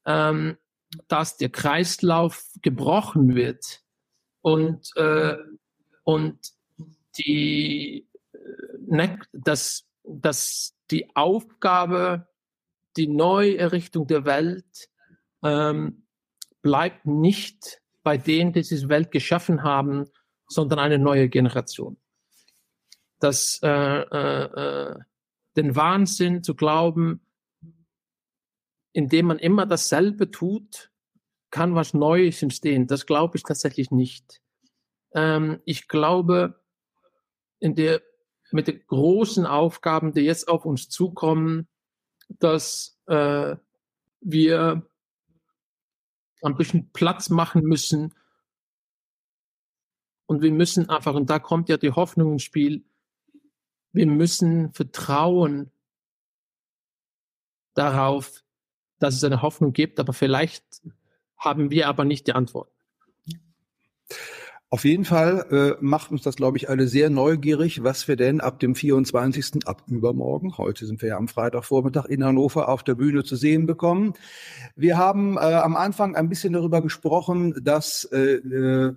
[0.06, 0.58] ähm,
[1.08, 3.85] dass der Kreislauf gebrochen wird
[4.46, 5.38] und, äh,
[6.04, 6.38] und
[7.18, 12.28] die, äh, dass, dass die Aufgabe,
[12.96, 14.92] die Neuerrichtung der Welt
[15.44, 16.06] ähm,
[16.62, 20.12] bleibt nicht bei denen, die diese Welt geschaffen haben,
[20.48, 21.98] sondern eine neue Generation.
[23.20, 25.00] Das, äh, äh, äh,
[25.56, 27.26] den Wahnsinn zu glauben,
[28.94, 30.92] indem man immer dasselbe tut,
[31.56, 32.86] kann was Neues entstehen.
[32.86, 34.42] Das glaube ich tatsächlich nicht.
[35.14, 36.62] Ähm, ich glaube,
[37.60, 38.02] in der,
[38.52, 41.70] mit den großen Aufgaben, die jetzt auf uns zukommen,
[42.28, 43.56] dass äh,
[44.20, 44.86] wir
[46.42, 48.14] ein bisschen Platz machen müssen.
[50.26, 52.84] Und wir müssen einfach, und da kommt ja die Hoffnung ins Spiel,
[53.94, 55.72] wir müssen vertrauen
[57.76, 58.44] darauf,
[59.00, 60.82] dass es eine Hoffnung gibt, aber vielleicht
[61.38, 62.70] haben wir aber nicht die Antwort.
[64.76, 68.42] Auf jeden Fall äh, macht uns das, glaube ich, alle sehr neugierig, was wir denn
[68.42, 69.66] ab dem 24.
[69.68, 73.68] ab übermorgen, heute sind wir ja am Freitagvormittag in Hannover auf der Bühne zu sehen
[73.68, 74.16] bekommen.
[74.76, 78.96] Wir haben äh, am Anfang ein bisschen darüber gesprochen, dass äh, äh,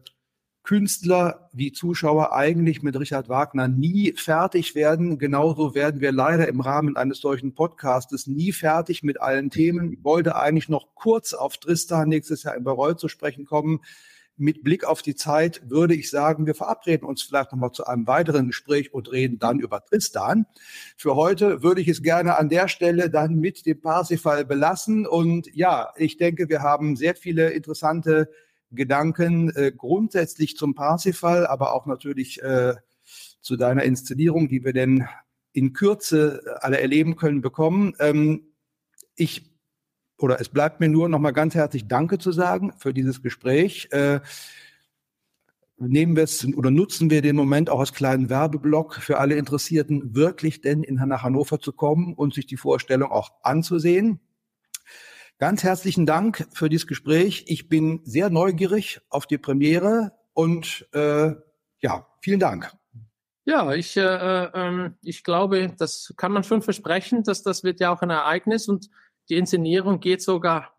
[0.69, 5.19] Künstler wie Zuschauer eigentlich mit Richard Wagner nie fertig werden.
[5.19, 9.95] Genauso werden wir leider im Rahmen eines solchen Podcastes nie fertig mit allen Themen.
[9.95, 13.81] Ich wollte eigentlich noch kurz auf Tristan nächstes Jahr in Bayreuth zu sprechen kommen
[14.39, 18.07] mit Blick auf die Zeit würde ich sagen, wir verabreden uns vielleicht nochmal zu einem
[18.07, 20.47] weiteren Gespräch und reden dann über Tristan.
[20.97, 25.07] Für heute würde ich es gerne an der Stelle dann mit dem Parsifal belassen.
[25.07, 28.31] Und ja, ich denke, wir haben sehr viele interessante
[28.71, 32.75] Gedanken äh, grundsätzlich zum Parsifal, aber auch natürlich äh,
[33.41, 35.07] zu deiner Inszenierung, die wir denn
[35.53, 37.95] in Kürze alle erleben können, bekommen.
[37.99, 38.53] Ähm,
[39.17, 39.51] ich
[40.19, 43.89] oder es bleibt mir nur noch mal ganz herzlich Danke zu sagen für dieses Gespräch.
[43.93, 44.21] Äh,
[45.79, 50.15] nehmen wir es oder nutzen wir den Moment auch als kleinen Werbeblock für alle Interessierten,
[50.15, 54.21] wirklich denn in, nach Hannover zu kommen und sich die Vorstellung auch anzusehen.
[55.39, 57.45] Ganz herzlichen Dank für dieses Gespräch.
[57.47, 61.33] Ich bin sehr neugierig auf die Premiere und äh,
[61.81, 62.73] ja, vielen Dank.
[63.45, 67.93] Ja, ich, äh, äh, ich glaube, das kann man schon versprechen, dass das wird ja
[67.93, 68.91] auch ein Ereignis und
[69.29, 70.77] die Inszenierung geht sogar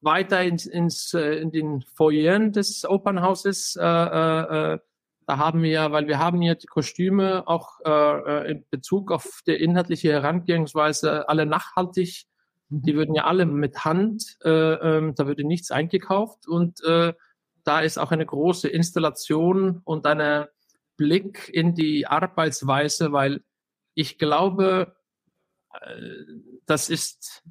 [0.00, 3.76] weiter ins, ins äh, in den Foyeren des Opernhauses.
[3.76, 4.78] Äh, äh, äh,
[5.26, 9.42] da haben wir, weil wir haben hier die Kostüme auch äh, äh, in Bezug auf
[9.46, 12.24] die inhaltliche Herangehensweise alle nachhaltig.
[12.72, 17.14] Die würden ja alle mit Hand, äh, äh, da würde nichts eingekauft und äh,
[17.64, 20.50] da ist auch eine große Installation und eine
[20.96, 23.42] Blick in die Arbeitsweise, weil
[23.94, 24.94] ich glaube,
[25.72, 26.00] äh,
[26.66, 27.42] das ist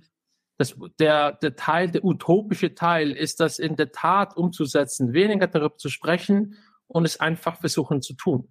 [0.57, 5.77] das, der, der Teil, der utopische Teil ist das in der Tat umzusetzen, weniger darüber
[5.77, 6.57] zu sprechen
[6.87, 8.49] und es einfach versuchen zu tun.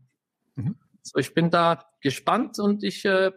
[0.55, 0.79] Mhm.
[1.03, 3.31] So, ich bin da gespannt und ich äh,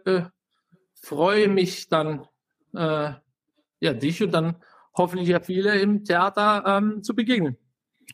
[0.94, 2.26] freue mich dann,
[2.74, 3.12] äh,
[3.80, 4.56] ja, dich und dann
[4.94, 7.56] hoffentlich ja viele im Theater ähm, zu begegnen.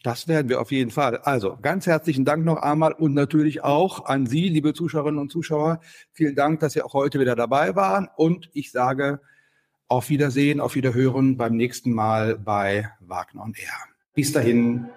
[0.02, 1.18] Das werden wir auf jeden Fall.
[1.18, 5.80] Also ganz herzlichen Dank noch einmal und natürlich auch an Sie, liebe Zuschauerinnen und Zuschauer.
[6.12, 8.09] Vielen Dank, dass Sie auch heute wieder dabei waren.
[8.16, 9.20] Und ich sage
[9.88, 13.72] auf Wiedersehen, auf Wiederhören beim nächsten Mal bei Wagner und Er.
[14.14, 14.88] Bis dahin,